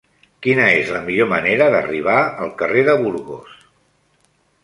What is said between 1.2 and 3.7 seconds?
manera d'arribar al carrer de Burgos?